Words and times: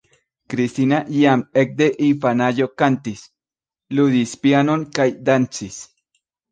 Kristina 0.53 1.01
jam 1.17 1.43
ekde 1.63 1.89
infanaĝo 2.09 2.69
kantis, 2.83 3.23
ludis 4.01 4.35
pianon 4.43 4.93
kaj 4.99 5.11
dancis. 5.31 5.83